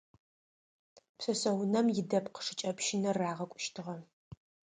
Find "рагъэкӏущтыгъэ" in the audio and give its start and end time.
3.21-3.97